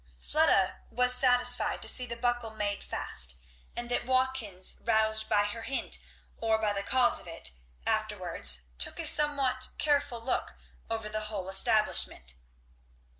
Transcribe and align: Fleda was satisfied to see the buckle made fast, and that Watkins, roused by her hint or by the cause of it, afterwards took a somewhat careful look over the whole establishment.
Fleda 0.19 0.79
was 0.89 1.13
satisfied 1.13 1.79
to 1.83 1.87
see 1.87 2.07
the 2.07 2.15
buckle 2.15 2.49
made 2.49 2.83
fast, 2.83 3.35
and 3.75 3.87
that 3.91 4.03
Watkins, 4.03 4.73
roused 4.79 5.29
by 5.29 5.43
her 5.43 5.61
hint 5.61 5.99
or 6.37 6.59
by 6.59 6.73
the 6.73 6.81
cause 6.81 7.19
of 7.19 7.27
it, 7.27 7.51
afterwards 7.85 8.61
took 8.79 8.99
a 8.99 9.05
somewhat 9.05 9.67
careful 9.77 10.19
look 10.19 10.55
over 10.89 11.07
the 11.07 11.25
whole 11.25 11.49
establishment. 11.49 12.33